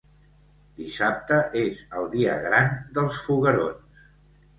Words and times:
Dissabte 0.77 1.37
és 1.63 1.81
el 1.99 2.09
dia 2.13 2.37
gran 2.45 2.73
dels 2.97 3.21
foguerons. 3.27 4.09